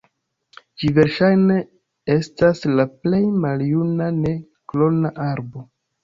Ĝi 0.83 0.87
verŝajne 0.93 1.57
estas 2.13 2.61
la 2.79 2.85
plej 3.03 3.19
maljuna 3.43 4.07
ne-klona 4.15 5.13
arbo. 5.27 5.63